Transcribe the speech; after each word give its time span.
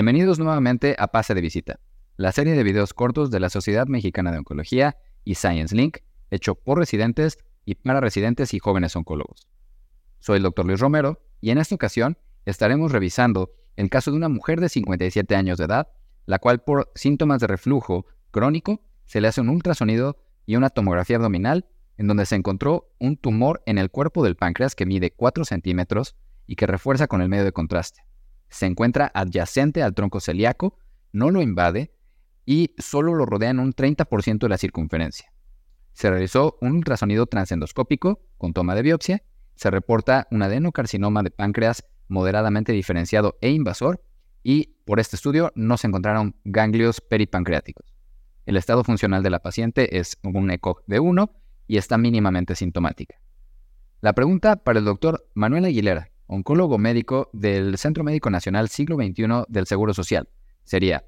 Bienvenidos 0.00 0.38
nuevamente 0.38 0.96
a 0.98 1.08
Pase 1.08 1.34
de 1.34 1.42
Visita, 1.42 1.78
la 2.16 2.32
serie 2.32 2.54
de 2.54 2.62
videos 2.62 2.94
cortos 2.94 3.30
de 3.30 3.38
la 3.38 3.50
Sociedad 3.50 3.86
Mexicana 3.86 4.32
de 4.32 4.38
Oncología 4.38 4.96
y 5.26 5.34
Science 5.34 5.76
Link, 5.76 5.98
hecho 6.30 6.54
por 6.54 6.78
residentes 6.78 7.36
y 7.66 7.74
para 7.74 8.00
residentes 8.00 8.54
y 8.54 8.60
jóvenes 8.60 8.96
oncólogos. 8.96 9.46
Soy 10.20 10.38
el 10.38 10.44
Dr. 10.44 10.64
Luis 10.64 10.80
Romero 10.80 11.20
y 11.42 11.50
en 11.50 11.58
esta 11.58 11.74
ocasión 11.74 12.16
estaremos 12.46 12.92
revisando 12.92 13.52
el 13.76 13.90
caso 13.90 14.10
de 14.10 14.16
una 14.16 14.30
mujer 14.30 14.58
de 14.62 14.70
57 14.70 15.36
años 15.36 15.58
de 15.58 15.66
edad, 15.66 15.88
la 16.24 16.38
cual 16.38 16.62
por 16.62 16.90
síntomas 16.94 17.42
de 17.42 17.48
reflujo 17.48 18.06
crónico 18.30 18.80
se 19.04 19.20
le 19.20 19.28
hace 19.28 19.42
un 19.42 19.50
ultrasonido 19.50 20.16
y 20.46 20.56
una 20.56 20.70
tomografía 20.70 21.16
abdominal 21.16 21.66
en 21.98 22.06
donde 22.06 22.24
se 22.24 22.36
encontró 22.36 22.90
un 23.00 23.18
tumor 23.18 23.62
en 23.66 23.76
el 23.76 23.90
cuerpo 23.90 24.24
del 24.24 24.36
páncreas 24.36 24.74
que 24.74 24.86
mide 24.86 25.10
4 25.10 25.44
centímetros 25.44 26.16
y 26.46 26.56
que 26.56 26.66
refuerza 26.66 27.06
con 27.06 27.20
el 27.20 27.28
medio 27.28 27.44
de 27.44 27.52
contraste. 27.52 28.00
Se 28.50 28.66
encuentra 28.66 29.10
adyacente 29.14 29.82
al 29.82 29.94
tronco 29.94 30.20
celíaco, 30.20 30.78
no 31.12 31.30
lo 31.30 31.40
invade 31.40 31.92
y 32.44 32.74
solo 32.78 33.14
lo 33.14 33.26
rodea 33.26 33.50
en 33.50 33.60
un 33.60 33.72
30% 33.72 34.38
de 34.38 34.48
la 34.48 34.58
circunferencia. 34.58 35.32
Se 35.92 36.10
realizó 36.10 36.58
un 36.60 36.72
ultrasonido 36.72 37.26
transendoscópico 37.26 38.20
con 38.38 38.52
toma 38.52 38.74
de 38.74 38.82
biopsia. 38.82 39.22
Se 39.54 39.70
reporta 39.70 40.26
un 40.30 40.42
adenocarcinoma 40.42 41.22
de 41.22 41.30
páncreas 41.30 41.84
moderadamente 42.08 42.72
diferenciado 42.72 43.38
e 43.40 43.50
invasor 43.50 44.02
y 44.42 44.76
por 44.84 44.98
este 45.00 45.16
estudio 45.16 45.52
no 45.54 45.76
se 45.76 45.86
encontraron 45.86 46.36
ganglios 46.44 47.00
peripancreáticos. 47.00 47.94
El 48.46 48.56
estado 48.56 48.82
funcional 48.82 49.22
de 49.22 49.30
la 49.30 49.40
paciente 49.40 49.98
es 49.98 50.18
un 50.24 50.50
ECOG 50.50 50.82
de 50.86 50.98
1 50.98 51.30
y 51.68 51.76
está 51.76 51.98
mínimamente 51.98 52.56
sintomática. 52.56 53.20
La 54.00 54.14
pregunta 54.14 54.56
para 54.56 54.78
el 54.78 54.86
doctor 54.86 55.28
Manuel 55.34 55.66
Aguilera, 55.66 56.10
oncólogo 56.30 56.78
médico 56.78 57.28
del 57.32 57.76
Centro 57.76 58.04
Médico 58.04 58.30
Nacional 58.30 58.68
Siglo 58.68 58.96
XXI 58.96 59.44
del 59.48 59.66
Seguro 59.66 59.92
Social, 59.92 60.28
sería, 60.62 61.04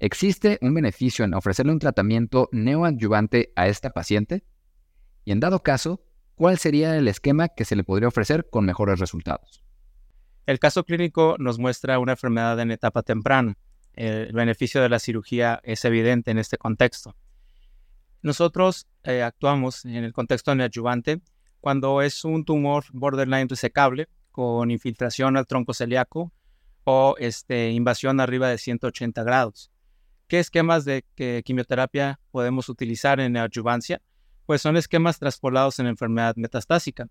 ¿existe 0.00 0.58
un 0.60 0.74
beneficio 0.74 1.24
en 1.24 1.34
ofrecerle 1.34 1.72
un 1.72 1.78
tratamiento 1.78 2.48
neoadyuvante 2.50 3.52
a 3.54 3.68
esta 3.68 3.90
paciente? 3.90 4.44
Y 5.24 5.30
en 5.30 5.38
dado 5.38 5.62
caso, 5.62 6.02
¿cuál 6.34 6.58
sería 6.58 6.96
el 6.96 7.06
esquema 7.06 7.48
que 7.48 7.64
se 7.64 7.76
le 7.76 7.84
podría 7.84 8.08
ofrecer 8.08 8.48
con 8.50 8.64
mejores 8.64 8.98
resultados? 8.98 9.62
El 10.46 10.58
caso 10.58 10.84
clínico 10.84 11.36
nos 11.38 11.60
muestra 11.60 12.00
una 12.00 12.12
enfermedad 12.12 12.58
en 12.58 12.72
etapa 12.72 13.02
temprana. 13.02 13.56
El 13.94 14.32
beneficio 14.32 14.82
de 14.82 14.88
la 14.88 14.98
cirugía 14.98 15.60
es 15.62 15.84
evidente 15.84 16.32
en 16.32 16.38
este 16.38 16.58
contexto. 16.58 17.14
Nosotros 18.20 18.88
eh, 19.04 19.22
actuamos 19.22 19.84
en 19.84 20.02
el 20.02 20.12
contexto 20.12 20.54
neoadyuvante 20.56 21.20
cuando 21.60 22.02
es 22.02 22.24
un 22.24 22.44
tumor 22.44 22.84
borderline 22.92 23.48
resecable 23.48 24.08
con 24.36 24.70
infiltración 24.70 25.38
al 25.38 25.46
tronco 25.46 25.72
celíaco 25.72 26.30
o 26.84 27.14
este, 27.18 27.70
invasión 27.70 28.20
arriba 28.20 28.50
de 28.50 28.58
180 28.58 29.24
grados. 29.24 29.70
¿Qué 30.28 30.40
esquemas 30.40 30.84
de 30.84 31.06
quimioterapia 31.42 32.20
podemos 32.30 32.68
utilizar 32.68 33.18
en 33.18 33.38
adjuvancia? 33.38 34.02
Pues 34.44 34.60
son 34.60 34.76
esquemas 34.76 35.18
traspolados 35.18 35.78
en 35.78 35.86
enfermedad 35.86 36.36
metastásica, 36.36 37.08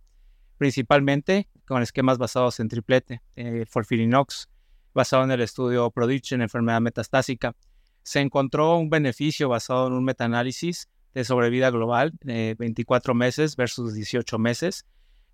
principalmente 0.59 1.49
con 1.67 1.81
esquemas 1.81 2.19
basados 2.19 2.59
en 2.59 2.67
triplete, 2.67 3.23
eh, 3.35 3.65
Forfirinox, 3.67 4.47
basado 4.93 5.23
en 5.23 5.31
el 5.31 5.41
estudio 5.41 5.89
Prodigy 5.89 6.35
en 6.35 6.43
enfermedad 6.43 6.79
metastásica. 6.79 7.55
Se 8.03 8.19
encontró 8.19 8.77
un 8.77 8.91
beneficio 8.91 9.49
basado 9.49 9.87
en 9.87 9.93
un 9.93 10.03
metaanálisis 10.03 10.89
de 11.15 11.23
sobrevida 11.23 11.71
global 11.71 12.13
de 12.21 12.55
24 12.59 13.15
meses 13.15 13.55
versus 13.55 13.95
18 13.95 14.37
meses. 14.37 14.85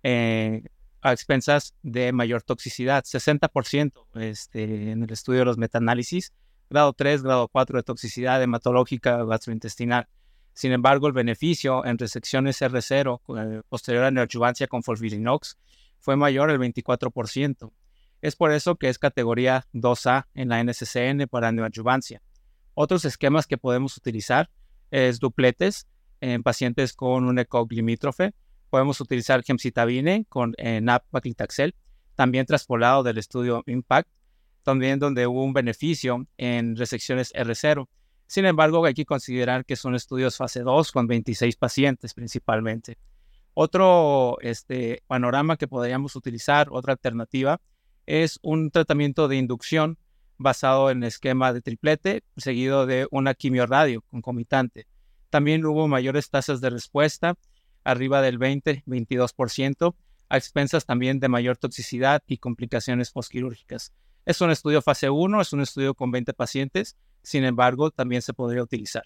Eh, 0.02 0.62
a 1.02 1.12
expensas 1.12 1.74
de 1.82 2.12
mayor 2.12 2.42
toxicidad, 2.42 3.04
60% 3.04 4.06
este, 4.14 4.92
en 4.92 5.02
el 5.02 5.12
estudio 5.12 5.40
de 5.40 5.44
los 5.46 5.58
metaanálisis, 5.58 6.32
grado 6.70 6.92
3, 6.92 7.22
grado 7.22 7.48
4 7.48 7.78
de 7.78 7.82
toxicidad 7.82 8.42
hematológica 8.42 9.24
gastrointestinal. 9.24 10.08
Sin 10.54 10.72
embargo, 10.72 11.08
el 11.08 11.12
beneficio 11.12 11.84
en 11.84 11.98
resecciones 11.98 12.62
R0 12.62 13.20
eh, 13.36 13.62
posterior 13.68 14.04
a 14.04 14.10
neoadjuvancia 14.10 14.68
con 14.68 14.82
folfirinox 14.82 15.58
fue 15.98 16.16
mayor 16.16 16.50
el 16.50 16.58
24%. 16.58 17.72
Es 18.20 18.36
por 18.36 18.52
eso 18.52 18.76
que 18.76 18.88
es 18.88 18.98
categoría 18.98 19.66
2A 19.74 20.26
en 20.34 20.48
la 20.48 20.62
NCCN 20.62 21.26
para 21.28 21.50
neoadjuvancia. 21.50 22.22
Otros 22.74 23.04
esquemas 23.04 23.46
que 23.46 23.58
podemos 23.58 23.96
utilizar 23.96 24.50
es 24.90 25.18
dupletes 25.18 25.88
en 26.20 26.42
pacientes 26.42 26.92
con 26.92 27.24
un 27.24 27.38
ECOG 27.38 27.72
limítrofe, 27.72 28.34
podemos 28.72 29.02
utilizar 29.02 29.44
gemcitabine 29.44 30.24
con 30.30 30.54
eh, 30.56 30.80
nab-paclitaxel, 30.80 31.74
también 32.14 32.46
traspolado 32.46 33.02
del 33.02 33.18
estudio 33.18 33.62
IMPACT, 33.66 34.08
también 34.62 34.98
donde 34.98 35.26
hubo 35.26 35.44
un 35.44 35.52
beneficio 35.52 36.26
en 36.38 36.74
resecciones 36.74 37.34
R0. 37.34 37.86
Sin 38.26 38.46
embargo, 38.46 38.82
hay 38.86 38.94
que 38.94 39.04
considerar 39.04 39.66
que 39.66 39.76
son 39.76 39.94
estudios 39.94 40.38
fase 40.38 40.60
2 40.60 40.90
con 40.90 41.06
26 41.06 41.54
pacientes 41.56 42.14
principalmente. 42.14 42.96
Otro 43.52 44.38
este, 44.40 45.02
panorama 45.06 45.58
que 45.58 45.68
podríamos 45.68 46.16
utilizar, 46.16 46.68
otra 46.70 46.94
alternativa, 46.94 47.60
es 48.06 48.38
un 48.40 48.70
tratamiento 48.70 49.28
de 49.28 49.36
inducción 49.36 49.98
basado 50.38 50.88
en 50.90 51.02
esquema 51.02 51.52
de 51.52 51.60
triplete, 51.60 52.24
seguido 52.38 52.86
de 52.86 53.06
una 53.10 53.34
quimioradio 53.34 54.00
concomitante. 54.10 54.86
También 55.28 55.66
hubo 55.66 55.88
mayores 55.88 56.30
tasas 56.30 56.62
de 56.62 56.70
respuesta 56.70 57.36
arriba 57.84 58.22
del 58.22 58.38
20-22%, 58.38 59.94
a 60.28 60.36
expensas 60.36 60.86
también 60.86 61.20
de 61.20 61.28
mayor 61.28 61.56
toxicidad 61.56 62.22
y 62.26 62.38
complicaciones 62.38 63.10
postquirúrgicas. 63.10 63.92
Es 64.24 64.40
un 64.40 64.50
estudio 64.50 64.80
fase 64.82 65.10
1, 65.10 65.40
es 65.40 65.52
un 65.52 65.60
estudio 65.60 65.94
con 65.94 66.10
20 66.10 66.32
pacientes, 66.32 66.96
sin 67.22 67.44
embargo, 67.44 67.90
también 67.90 68.22
se 68.22 68.32
podría 68.32 68.62
utilizar. 68.62 69.04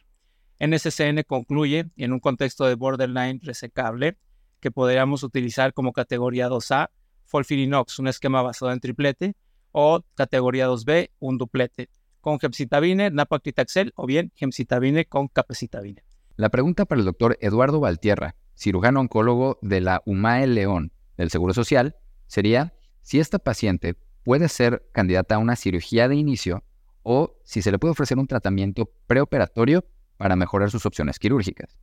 NSCN 0.59 1.23
concluye 1.27 1.91
en 1.97 2.13
un 2.13 2.21
contexto 2.21 2.65
de 2.67 2.75
borderline 2.75 3.41
resecable 3.43 4.17
que 4.61 4.71
podríamos 4.71 5.23
utilizar 5.23 5.73
como 5.73 5.93
categoría 5.93 6.49
2A, 6.49 6.91
Folfirinox, 7.25 7.99
un 7.99 8.09
esquema 8.09 8.43
basado 8.43 8.73
en 8.73 8.81
triplete, 8.81 9.35
o 9.73 10.03
categoría 10.15 10.69
2B, 10.69 11.11
un 11.19 11.37
duplete, 11.37 11.91
con 12.21 12.41
gemcitabine, 12.41 13.11
napaclitaxel 13.11 13.93
o 13.97 14.07
bien 14.07 14.33
gemcitabine 14.35 15.05
con 15.05 15.29
capecitabine. 15.29 16.03
La 16.37 16.49
pregunta 16.49 16.85
para 16.85 17.01
el 17.01 17.05
doctor 17.05 17.37
Eduardo 17.41 17.81
Valtierra, 17.81 18.37
cirujano 18.57 19.01
oncólogo 19.01 19.59
de 19.63 19.81
la 19.81 20.03
UMAE 20.07 20.47
León 20.47 20.93
del 21.17 21.31
Seguro 21.31 21.55
Social, 21.55 21.97
sería 22.27 22.75
si 23.03 23.21
esta 23.21 23.39
paciente 23.39 23.97
puede 24.25 24.49
ser 24.49 24.89
candidata 24.93 25.37
a 25.37 25.39
una 25.39 25.55
cirugía 25.55 26.09
de 26.09 26.17
inicio 26.17 26.65
o 27.03 27.39
si 27.45 27.63
se 27.63 27.71
le 27.71 27.79
puede 27.79 27.93
ofrecer 27.93 28.19
un 28.19 28.27
tratamiento 28.27 28.91
preoperatorio 29.07 29.85
para 30.17 30.35
mejorar 30.35 30.71
sus 30.71 30.87
opciones 30.87 31.19
quirúrgicas. 31.21 31.79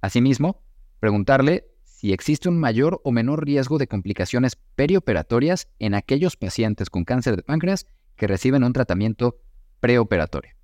Asimismo, 0.00 0.62
preguntarle 1.00 1.66
si 1.82 2.12
existe 2.12 2.48
un 2.48 2.60
mayor 2.60 3.00
o 3.02 3.10
menor 3.10 3.44
riesgo 3.44 3.78
de 3.78 3.88
complicaciones 3.88 4.56
perioperatorias 4.76 5.68
en 5.78 5.94
aquellos 5.94 6.36
pacientes 6.36 6.90
con 6.90 7.04
cáncer 7.04 7.36
de 7.36 7.42
páncreas 7.42 7.86
que 8.14 8.26
reciben 8.26 8.62
un 8.64 8.72
tratamiento 8.72 9.40
preoperatorio. 9.80 10.55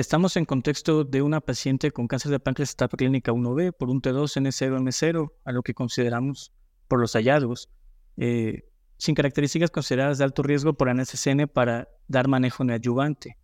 Estamos 0.00 0.38
en 0.38 0.46
contexto 0.46 1.04
de 1.04 1.20
una 1.20 1.42
paciente 1.42 1.90
con 1.90 2.08
cáncer 2.08 2.32
de 2.32 2.40
páncreas 2.40 2.72
etapa 2.72 2.96
clínica 2.96 3.32
1B 3.32 3.74
por 3.74 3.90
un 3.90 4.00
T2N0M0, 4.00 5.30
a 5.44 5.52
lo 5.52 5.62
que 5.62 5.74
consideramos 5.74 6.54
por 6.88 7.00
los 7.00 7.12
hallazgos, 7.12 7.68
eh, 8.16 8.64
sin 8.96 9.14
características 9.14 9.70
consideradas 9.70 10.16
de 10.16 10.24
alto 10.24 10.42
riesgo 10.42 10.72
por 10.72 10.88
NSCN 10.88 11.48
para 11.48 11.90
dar 12.08 12.28
manejo 12.28 12.64
neoadyuvante, 12.64 13.36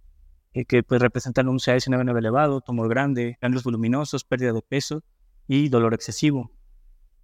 eh, 0.55 0.65
que 0.65 0.83
pues, 0.83 1.03
representan 1.03 1.47
un 1.49 1.59
CA19 1.59 2.19
elevado, 2.19 2.63
tumor 2.63 2.89
grande, 2.89 3.37
ganglios 3.43 3.63
voluminosos, 3.63 4.25
pérdida 4.25 4.55
de 4.55 4.63
peso 4.63 5.05
y 5.47 5.69
dolor 5.69 5.93
excesivo. 5.93 6.53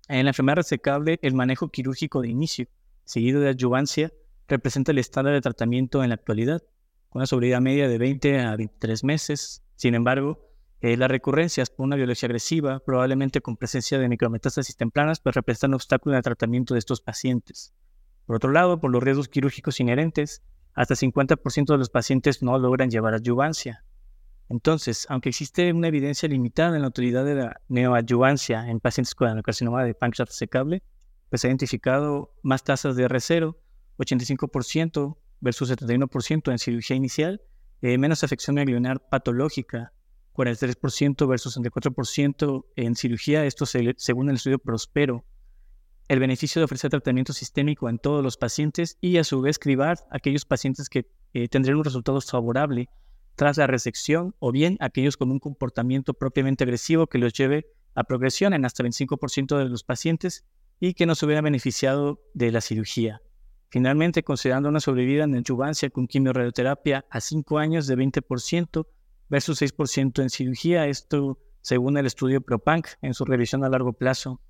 En 0.09 0.27
la 0.27 0.33
enfermedad 0.33 0.56
resecable, 0.56 1.19
el 1.23 1.33
manejo 1.33 1.71
quirúrgico 1.71 2.21
de 2.21 2.29
inicio, 2.29 2.67
seguido 3.05 3.41
de 3.41 3.49
adyuvancia, 3.49 4.12
representa 4.47 4.93
el 4.93 4.99
estándar 4.99 5.33
de 5.33 5.41
tratamiento 5.41 6.03
en 6.03 6.11
la 6.11 6.17
actualidad 6.17 6.62
con 7.12 7.20
una 7.20 7.26
sobrevida 7.26 7.61
media 7.61 7.88
de 7.88 7.99
20 7.99 8.41
a 8.41 8.56
23 8.56 9.05
meses. 9.05 9.62
Sin 9.76 9.94
embargo, 9.94 10.49
eh, 10.81 10.97
las 10.97 11.11
recurrencias 11.11 11.69
por 11.69 11.85
una 11.85 11.94
violencia 11.94 12.25
agresiva, 12.25 12.81
probablemente 12.81 13.43
con 13.43 13.59
presencia 13.59 13.99
de 13.99 14.09
micrometástasis 14.09 14.76
tempranas, 14.79 15.20
pues 15.20 15.35
representan 15.35 15.73
un 15.73 15.75
obstáculo 15.75 16.14
en 16.14 16.17
el 16.19 16.23
tratamiento 16.23 16.73
de 16.73 16.79
estos 16.79 17.03
pacientes. 17.03 17.75
Por 18.25 18.37
otro 18.37 18.50
lado, 18.50 18.81
por 18.81 18.91
los 18.91 19.03
riesgos 19.03 19.29
quirúrgicos 19.29 19.79
inherentes, 19.79 20.43
hasta 20.73 20.94
50% 20.94 21.67
de 21.67 21.76
los 21.79 21.91
pacientes 21.91 22.43
no 22.43 22.59
logran 22.59 22.91
llevar 22.91 23.12
adyuvancia. 23.12 23.85
Entonces, 24.49 25.06
aunque 25.11 25.29
existe 25.29 25.70
una 25.75 25.88
evidencia 25.88 26.31
limitada 26.31 26.76
en 26.76 26.82
la 26.82 26.88
utilidad 26.88 27.26
de 27.26 27.35
la 27.35 27.61
neoadyuvancia 27.69 28.70
en 28.70 28.81
pacientes 28.81 29.15
con 29.15 29.29
adenocarcinoma 29.29 29.85
de 29.85 29.93
páncreas 29.93 30.31
resecable, 30.31 30.82
pues 31.29 31.43
se 31.43 31.49
ha 31.49 31.50
identificado 31.50 32.35
más 32.43 32.65
tasas 32.65 32.97
de 32.97 33.06
R0, 33.06 33.55
85%, 33.99 35.19
versus 35.43 35.71
71% 35.71 36.50
en 36.50 36.59
cirugía 36.59 36.97
inicial, 36.97 37.43
eh, 37.83 37.99
menos 37.99 38.25
afección 38.25 38.56
ganglionar 38.56 39.06
patológica, 39.11 39.93
43% 40.33 41.27
versus 41.29 41.59
64% 41.59 42.65
en 42.77 42.94
cirugía, 42.94 43.44
esto 43.44 43.67
según 43.67 44.31
el 44.31 44.37
estudio 44.37 44.59
Prospero. 44.59 45.27
El 46.09 46.21
beneficio 46.21 46.61
de 46.61 46.65
ofrecer 46.65 46.91
tratamiento 46.91 47.33
sistémico 47.33 47.89
en 47.89 47.99
todos 47.99 48.23
los 48.23 48.37
pacientes 48.37 48.97
y 49.00 49.19
a 49.19 49.25
su 49.25 49.41
vez 49.41 49.59
cribar 49.59 49.99
aquellos 50.11 50.44
pacientes 50.44 50.89
que 50.89 51.06
eh, 51.35 51.49
tendrían 51.49 51.79
un 51.79 51.85
resultado 51.85 52.21
favorable 52.21 52.89
tras 53.35 53.56
la 53.56 53.67
resección 53.67 54.35
o 54.39 54.53
bien 54.53 54.77
aquellos 54.81 55.17
con 55.17 55.31
un 55.31 55.39
comportamiento 55.39 56.15
propiamente 56.15 56.65
agresivo 56.65 57.06
que 57.06 57.19
los 57.19 57.33
lleve 57.33 57.67
a 57.94 58.05
progresión 58.05 58.53
en 58.55 58.65
hasta 58.65 58.83
el 58.83 58.91
25% 58.91 59.59
de 59.59 59.69
los 59.69 59.85
pacientes 59.85 60.44
y 60.81 60.94
que 60.94 61.06
no 61.06 61.15
se 61.15 61.27
hubiera 61.27 61.43
beneficiado 61.43 62.21
de 62.35 62.53
la 62.53 62.61
cirugía. 62.61 63.23
Finalmente, 63.73 64.23
considerando 64.23 64.69
una 64.69 64.81
sobrevida 64.81 65.25
en 65.25 65.35
adjuvancia 65.35 65.89
con 65.89 66.07
quimioradioterapia 66.07 67.07
a 67.09 67.23
5 67.23 67.57
años 67.57 67.87
de 67.87 67.97
20% 67.97 68.87
versus 69.31 69.63
6% 69.63 70.21
en 70.21 70.29
cirugía, 70.29 70.87
esto 70.89 71.39
según 71.63 71.97
el 71.97 72.05
estudio 72.05 72.43
ProPanc 72.43 72.87
en 73.01 73.15
su 73.15 73.25
revisión 73.25 73.65
a 73.65 73.71
largo 73.71 73.95
plazo. 73.95 74.43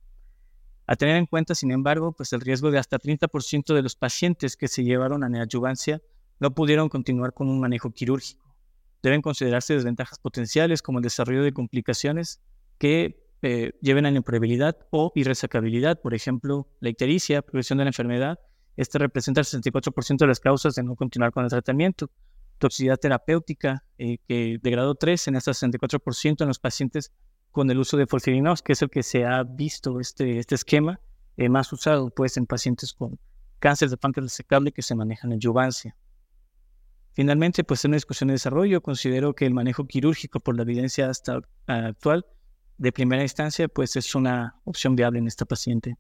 A 0.89 0.97
tener 0.97 1.15
en 1.15 1.27
cuenta, 1.27 1.55
sin 1.55 1.71
embargo, 1.71 2.11
pues 2.11 2.33
el 2.33 2.41
riesgo 2.41 2.73
de 2.73 2.81
hasta 2.81 2.99
30% 2.99 3.73
de 3.73 3.83
los 3.83 3.95
pacientes 3.95 4.57
que 4.57 4.67
se 4.67 4.83
llevaron 4.83 5.23
a 5.23 5.29
neoadjuvancia 5.29 6.03
no 6.41 6.53
pudieron 6.53 6.89
continuar 6.89 7.33
con 7.33 7.49
un 7.49 7.61
manejo 7.61 7.93
quirúrgico. 7.93 8.57
Deben 9.05 9.23
considerarse 9.23 9.75
desventajas 9.75 10.19
potenciales 10.19 10.83
como 10.83 10.99
el 10.99 11.05
desarrollo 11.05 11.45
de 11.45 11.53
complicaciones 11.53 12.41
que 12.77 13.25
eh, 13.43 13.71
lleven 13.81 14.05
a 14.05 14.11
la 14.11 14.17
improbabilidad 14.17 14.79
o 14.91 15.13
irresacabilidad, 15.15 16.01
por 16.01 16.13
ejemplo, 16.13 16.67
la 16.81 16.89
ictericia, 16.89 17.41
progresión 17.41 17.79
de 17.79 17.85
la 17.85 17.91
enfermedad. 17.91 18.41
Este 18.77 18.99
representa 18.99 19.41
el 19.41 19.47
64% 19.47 20.19
de 20.19 20.27
las 20.27 20.41
causas 20.41 20.75
de 20.75 20.83
no 20.83 20.97
continuar 20.97 21.33
con 21.33 21.45
el 21.45 21.51
tratamiento. 21.51 22.11
Toxicidad 22.59 22.97
terapéutica, 22.97 23.85
eh, 23.99 24.19
que 24.27 24.59
de 24.63 24.71
grado 24.71 24.95
3 24.95 25.29
en 25.29 25.37
hasta 25.37 25.53
64% 25.53 26.43
en 26.43 26.49
los 26.49 26.59
pacientes 26.59 27.13
con 27.51 27.71
el 27.71 27.79
uso 27.79 27.97
de 27.97 28.07
folfirinos, 28.07 28.63
que 28.63 28.73
es 28.73 28.83
el 28.83 28.91
que 28.91 29.03
se 29.03 29.27
ha 29.27 29.43
visto 29.43 30.01
este, 30.01 30.39
este 30.39 30.55
esquema 30.55 31.01
eh, 31.37 31.49
más 31.49 31.73
usado 31.73 32.11
pues, 32.11 32.37
en 32.37 32.47
pacientes 32.47 32.93
con 32.93 33.19
cáncer 33.59 33.91
de 33.91 33.97
páncreas 33.97 34.25
resecable 34.25 34.73
que 34.73 34.83
se 34.83 34.95
manejan 34.95 35.33
en 35.33 35.41
yuvancia. 35.41 35.97
Finalmente, 37.13 37.63
pues 37.63 37.85
en 37.85 37.91
una 37.91 37.97
discusión 37.97 38.29
de 38.29 38.35
desarrollo, 38.35 38.81
considero 38.81 39.35
que 39.35 39.45
el 39.45 39.53
manejo 39.53 39.87
quirúrgico 39.87 40.41
por 40.41 40.57
la 40.57 40.63
evidencia 40.63 41.11
hasta 41.11 41.41
actual 41.67 42.25
de 42.79 42.91
primera 42.91 43.23
instancia, 43.23 43.69
pues 43.69 43.97
es 43.97 44.15
una 44.15 44.57
opción 44.65 44.97
viable 44.97 45.19
en 45.19 45.27
esta 45.27 45.45
paciente. 45.45 45.97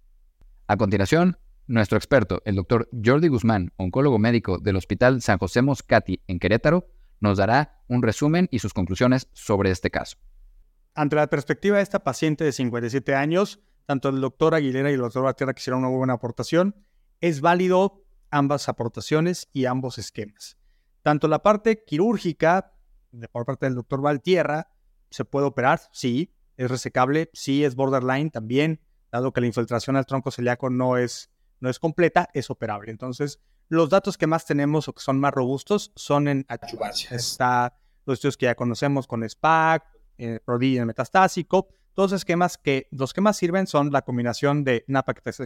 A 0.68 0.76
continuación, 0.76 1.36
nuestro 1.66 1.96
experto, 1.96 2.42
el 2.44 2.56
doctor 2.56 2.88
Jordi 3.04 3.28
Guzmán, 3.28 3.72
oncólogo 3.76 4.18
médico 4.18 4.58
del 4.58 4.76
Hospital 4.76 5.22
San 5.22 5.38
José 5.38 5.62
Moscati 5.62 6.20
en 6.26 6.38
Querétaro, 6.38 6.88
nos 7.20 7.38
dará 7.38 7.82
un 7.88 8.02
resumen 8.02 8.48
y 8.50 8.58
sus 8.58 8.74
conclusiones 8.74 9.28
sobre 9.32 9.70
este 9.70 9.90
caso. 9.90 10.18
Ante 10.94 11.16
la 11.16 11.28
perspectiva 11.28 11.76
de 11.76 11.82
esta 11.82 12.02
paciente 12.02 12.44
de 12.44 12.52
57 12.52 13.14
años, 13.14 13.60
tanto 13.86 14.08
el 14.08 14.20
doctor 14.20 14.54
Aguilera 14.54 14.90
y 14.90 14.94
el 14.94 15.00
doctor 15.00 15.22
Batera 15.22 15.54
hicieron 15.56 15.80
una 15.80 15.88
buena 15.88 16.14
aportación. 16.14 16.74
Es 17.20 17.40
válido 17.40 18.04
ambas 18.30 18.68
aportaciones 18.68 19.48
y 19.52 19.66
ambos 19.66 19.98
esquemas. 19.98 20.56
Tanto 21.02 21.28
la 21.28 21.42
parte 21.42 21.84
quirúrgica, 21.84 22.74
por 23.30 23.44
parte 23.44 23.66
del 23.66 23.74
doctor 23.74 24.00
Valtierra, 24.00 24.68
se 25.10 25.24
puede 25.24 25.46
operar, 25.46 25.80
sí, 25.92 26.34
es 26.56 26.70
resecable, 26.70 27.30
sí 27.32 27.64
es 27.64 27.74
borderline 27.74 28.30
también, 28.30 28.80
dado 29.10 29.32
que 29.32 29.40
la 29.40 29.46
infiltración 29.46 29.96
al 29.96 30.06
tronco 30.06 30.30
celíaco 30.30 30.70
no 30.70 30.96
es, 30.96 31.30
no 31.62 31.70
es 31.70 31.78
completa, 31.78 32.28
es 32.34 32.50
operable. 32.50 32.90
Entonces, 32.90 33.40
los 33.68 33.88
datos 33.88 34.18
que 34.18 34.26
más 34.26 34.44
tenemos 34.44 34.88
o 34.88 34.92
que 34.92 35.00
son 35.00 35.18
más 35.18 35.32
robustos 35.32 35.92
son 35.94 36.28
en 36.28 36.44
adjuvancia. 36.48 37.16
Está 37.16 37.78
los 38.04 38.14
estudios 38.18 38.36
que 38.36 38.46
ya 38.46 38.54
conocemos 38.54 39.06
con 39.06 39.26
SPAC, 39.28 39.84
eh, 40.18 40.40
en 40.46 40.86
metastásico, 40.86 41.68
todos 41.94 42.12
esquemas 42.12 42.58
que 42.58 42.88
los 42.90 43.12
que 43.14 43.20
más 43.20 43.36
sirven 43.36 43.66
son 43.66 43.90
la 43.90 44.02
combinación 44.02 44.64
de 44.64 44.84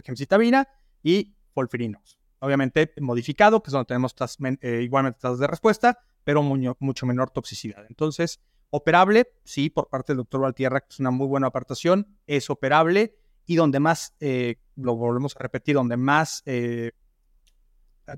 gemcitabina 0.03 0.67
y 1.03 1.35
folfirinos. 1.53 2.19
Obviamente 2.39 2.93
modificado, 2.99 3.61
que 3.63 3.69
es 3.69 3.73
donde 3.73 3.87
tenemos 3.87 4.15
eh, 4.61 4.81
igualmente 4.83 5.19
tasas 5.19 5.39
de 5.39 5.47
respuesta, 5.47 5.99
pero 6.23 6.43
mucho 6.43 7.05
menor 7.05 7.29
toxicidad. 7.31 7.85
Entonces, 7.89 8.39
Operable, 8.69 9.31
sí, 9.45 9.69
por 9.69 9.87
parte 9.87 10.11
del 10.11 10.17
doctor 10.17 10.41
Valtierra, 10.41 10.81
que 10.81 10.87
es 10.89 10.99
una 10.99 11.11
muy 11.11 11.25
buena 11.27 11.47
apartación, 11.47 12.17
es 12.25 12.49
operable 12.49 13.17
y 13.45 13.55
donde 13.55 13.79
más, 13.79 14.13
eh, 14.19 14.57
lo 14.77 14.95
volvemos 14.95 15.35
a 15.35 15.39
repetir, 15.39 15.75
donde 15.75 15.97
más 15.97 16.43
eh, 16.45 16.91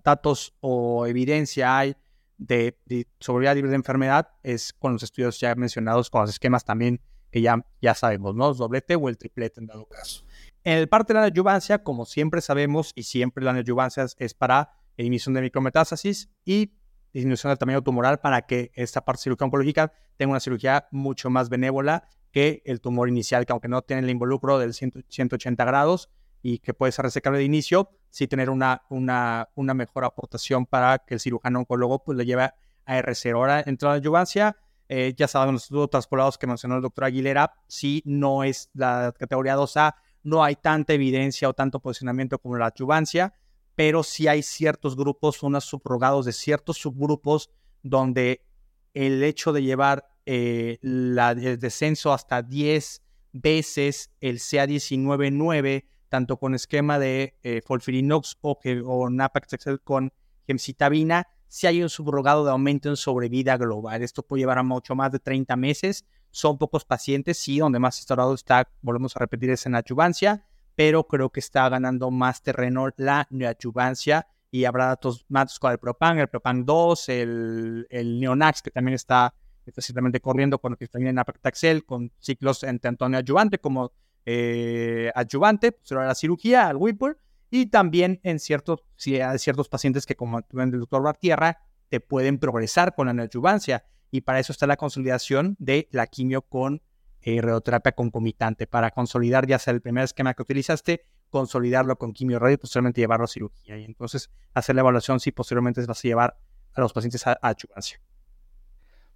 datos 0.03 0.53
o 0.59 1.07
evidencia 1.07 1.77
hay 1.77 1.95
de, 2.37 2.77
de 2.85 3.07
sobrevivir 3.19 3.55
libre 3.55 3.69
de 3.71 3.75
enfermedad 3.75 4.29
es 4.43 4.73
con 4.73 4.93
los 4.93 5.03
estudios 5.03 5.39
ya 5.39 5.55
mencionados, 5.55 6.09
con 6.09 6.21
los 6.21 6.29
esquemas 6.29 6.63
también 6.63 7.01
que 7.31 7.41
ya, 7.41 7.65
ya 7.81 7.93
sabemos, 7.95 8.35
¿no? 8.35 8.51
El 8.51 8.57
doblete 8.57 8.95
o 8.95 9.09
el 9.09 9.17
triplete 9.17 9.59
en 9.59 9.67
dado 9.67 9.85
caso. 9.87 10.23
En 10.63 10.77
el 10.77 10.89
parte 10.89 11.13
de 11.13 11.19
la 11.19 11.25
adyuvancia, 11.25 11.83
como 11.83 12.05
siempre 12.05 12.41
sabemos, 12.41 12.91
y 12.95 13.03
siempre 13.03 13.43
la 13.43 13.51
adyuvancia 13.51 14.05
es 14.17 14.33
para 14.33 14.73
emisión 14.97 15.33
de 15.33 15.41
micrometástasis 15.41 16.29
y 16.43 16.73
disminución 17.13 17.51
del 17.51 17.57
tamaño 17.57 17.81
tumoral 17.81 18.19
para 18.19 18.43
que 18.43 18.71
esta 18.75 19.03
parte 19.03 19.23
cirugía 19.23 19.45
oncológica 19.45 19.93
tenga 20.17 20.31
una 20.31 20.39
cirugía 20.39 20.87
mucho 20.91 21.29
más 21.29 21.49
benévola 21.49 22.07
que 22.31 22.61
el 22.65 22.81
tumor 22.81 23.09
inicial, 23.09 23.45
que 23.45 23.53
aunque 23.53 23.67
no 23.67 23.81
tiene 23.81 24.03
el 24.03 24.09
involucro 24.09 24.59
del 24.59 24.73
180 24.73 25.65
grados 25.65 26.09
y 26.41 26.59
que 26.59 26.73
puede 26.73 26.91
ser 26.91 27.03
resecable 27.03 27.39
de 27.39 27.45
inicio, 27.45 27.89
sí 28.09 28.27
tener 28.27 28.49
una, 28.49 28.83
una, 28.89 29.49
una 29.55 29.73
mejor 29.73 30.05
aportación 30.05 30.65
para 30.65 30.99
que 30.99 31.15
el 31.15 31.19
cirujano 31.19 31.59
oncólogo 31.59 32.03
pues, 32.03 32.17
le 32.17 32.25
lleve 32.25 32.43
a 32.43 32.53
R0. 32.87 33.35
Ahora, 33.35 33.63
en 33.65 33.77
la 33.81 33.93
adyuvancia, 33.93 34.57
eh, 34.87 35.13
ya 35.15 35.27
saben 35.27 35.53
los 35.53 35.63
estudios 35.63 35.89
traspolados 35.89 36.37
que 36.37 36.47
mencionó 36.47 36.75
el 36.75 36.81
doctor 36.81 37.05
Aguilera, 37.05 37.53
si 37.67 38.01
no 38.05 38.43
es 38.43 38.69
la 38.73 39.13
categoría 39.17 39.55
2A, 39.55 39.95
no 40.23 40.43
hay 40.43 40.55
tanta 40.55 40.93
evidencia 40.93 41.49
o 41.49 41.53
tanto 41.53 41.79
posicionamiento 41.79 42.39
como 42.39 42.57
la 42.57 42.67
adyuvancia 42.67 43.33
pero 43.79 44.03
sí 44.03 44.27
hay 44.27 44.43
ciertos 44.43 44.97
grupos, 44.97 45.41
unos 45.41 45.63
subrogados 45.63 46.25
de 46.25 46.33
ciertos 46.33 46.79
subgrupos 46.79 47.49
donde 47.81 48.45
el 48.93 49.23
hecho 49.23 49.53
de 49.53 49.63
llevar 49.63 50.05
eh, 50.25 50.79
el 50.81 51.57
descenso 51.57 52.11
hasta 52.11 52.41
10 52.41 53.01
veces 53.31 54.11
el 54.19 54.39
CA19-9, 54.39 55.85
tanto 56.09 56.37
con 56.37 56.55
esquema 56.55 56.99
de 56.99 57.37
eh, 57.43 57.61
Folfirinox 57.65 58.37
o, 58.41 58.59
o 58.85 59.09
con 59.83 60.11
gemcitabina, 60.45 61.27
si 61.47 61.67
hay 61.67 61.81
un 61.81 61.89
subrogado 61.89 62.43
de 62.43 62.51
aumento 62.51 62.89
en 62.89 62.95
sobrevida 62.95 63.57
global. 63.57 64.01
Esto 64.01 64.23
puede 64.23 64.41
llevar 64.41 64.57
a 64.57 64.63
mucho 64.63 64.95
más 64.95 65.11
de 65.11 65.19
30 65.19 65.55
meses. 65.55 66.05
Son 66.31 66.57
pocos 66.57 66.85
pacientes, 66.85 67.37
sí, 67.37 67.59
donde 67.59 67.79
más 67.79 67.97
instaurado 67.97 68.33
está, 68.33 68.69
volvemos 68.81 69.15
a 69.15 69.19
repetir, 69.19 69.49
es 69.51 69.65
en 69.65 69.75
adjuvancia 69.75 70.43
pero 70.79 71.05
creo 71.05 71.29
que 71.29 71.41
está 71.41 71.67
ganando 71.67 72.09
más 72.09 72.41
terreno 72.41 72.87
la 72.95 73.27
neoadjuvancia 73.31 74.27
y 74.49 74.63
habrá 74.63 74.85
datos 74.85 75.25
más 75.27 75.59
con 75.59 75.73
el 75.73 75.77
Propan, 75.77 76.19
el 76.19 76.29
Propan 76.29 76.65
2, 76.65 77.09
el, 77.09 77.87
el 77.89 78.17
Neonax, 78.17 78.61
que 78.61 78.71
también 78.71 78.95
está 78.95 79.33
simplemente 79.77 80.21
corriendo 80.21 80.57
con 80.57 80.77
que 80.77 80.87
también 80.87 81.09
en 81.09 81.19
Apactaxel, 81.19 81.83
con 81.83 82.13
ciclos 82.19 82.63
en 82.63 82.79
tanto 82.79 83.09
neoadjuvante 83.09 83.59
como 83.59 83.91
eh, 84.25 85.11
adjuvante, 85.15 85.71
posterior 85.71 86.03
a 86.03 86.07
la 86.07 86.15
cirugía, 86.15 86.67
al 86.67 86.77
Whipple, 86.77 87.15
y 87.49 87.67
también 87.67 88.19
en 88.23 88.39
ciertos, 88.39 88.83
si 88.95 89.19
hay 89.19 89.39
ciertos 89.39 89.69
pacientes 89.69 90.05
que, 90.05 90.15
como 90.15 90.39
el 90.39 90.71
doctor 90.71 91.01
Bartierra, 91.01 91.59
te 91.89 91.99
pueden 91.99 92.37
progresar 92.37 92.93
con 92.95 93.07
la 93.07 93.13
neoadjuvancia, 93.13 93.85
y 94.11 94.21
para 94.21 94.39
eso 94.39 94.51
está 94.51 94.67
la 94.67 94.77
consolidación 94.77 95.55
de 95.59 95.87
la 95.91 96.07
quimio 96.07 96.41
con 96.41 96.81
eh, 97.21 97.41
radioterapia 97.41 97.91
concomitante 97.91 98.65
para 98.65 98.91
consolidar 98.91 99.45
ya 99.45 99.59
sea 99.59 99.73
el 99.73 99.81
primer 99.81 100.05
esquema 100.05 100.33
que 100.33 100.41
utilizaste, 100.41 101.05
consolidarlo 101.29 101.97
con 101.97 102.13
quimio 102.13 102.39
radio 102.39 102.55
y 102.55 102.57
posteriormente 102.57 103.01
llevarlo 103.01 103.25
a 103.25 103.27
cirugía. 103.27 103.77
Y 103.77 103.83
entonces 103.83 104.29
hacer 104.53 104.75
la 104.75 104.81
evaluación 104.81 105.19
si 105.19 105.31
posteriormente 105.31 105.85
vas 105.85 105.99
a 105.99 106.07
llevar 106.07 106.37
a 106.73 106.81
los 106.81 106.93
pacientes 106.93 107.27
a, 107.27 107.37
a 107.41 107.55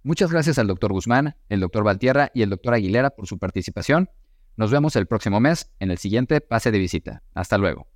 Muchas 0.02 0.30
gracias 0.30 0.58
al 0.58 0.66
doctor 0.66 0.92
Guzmán, 0.92 1.34
el 1.48 1.60
doctor 1.60 1.82
Valtierra 1.82 2.30
y 2.34 2.42
el 2.42 2.50
doctor 2.50 2.74
Aguilera 2.74 3.08
por 3.08 3.26
su 3.26 3.38
participación. 3.38 4.10
Nos 4.56 4.70
vemos 4.70 4.94
el 4.96 5.06
próximo 5.06 5.40
mes 5.40 5.70
en 5.80 5.90
el 5.90 5.98
siguiente 5.98 6.40
pase 6.40 6.70
de 6.70 6.78
visita. 6.78 7.22
Hasta 7.34 7.58
luego. 7.58 7.88